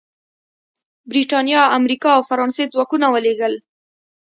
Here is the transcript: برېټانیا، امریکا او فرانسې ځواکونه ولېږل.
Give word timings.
برېټانیا، 1.11 1.61
امریکا 1.77 2.09
او 2.17 2.21
فرانسې 2.29 2.63
ځواکونه 2.73 3.05
ولېږل. 3.09 3.53